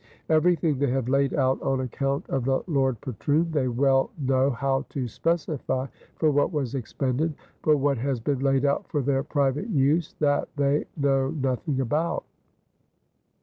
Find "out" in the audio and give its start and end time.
1.35-1.61, 8.65-8.87